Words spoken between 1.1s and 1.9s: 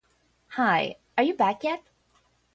are you back yet?